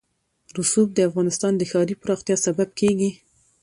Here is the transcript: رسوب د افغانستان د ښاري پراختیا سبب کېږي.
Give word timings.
رسوب 0.57 0.87
د 0.93 0.99
افغانستان 1.09 1.53
د 1.57 1.61
ښاري 1.71 1.95
پراختیا 2.03 2.35
سبب 2.45 2.69
کېږي. 2.79 3.09